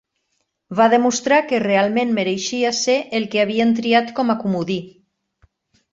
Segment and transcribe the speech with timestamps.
[0.79, 4.79] Va demostrar que realment mereixia ser el que havien triat com a comodí.